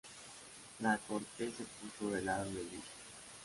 La 0.79 0.97
corte 0.97 1.51
se 1.55 1.63
puso 1.63 2.09
del 2.11 2.25
lado 2.25 2.45
de 2.45 2.61
White.. 2.61 2.79